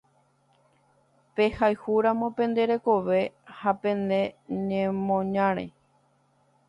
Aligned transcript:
Pehayhúramo 1.35 2.27
pende 2.37 2.61
rekove 2.71 3.19
ha 3.57 3.71
pene 3.81 4.19
ñemoñare. 4.67 5.65